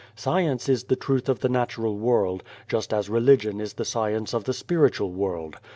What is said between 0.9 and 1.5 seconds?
truth of the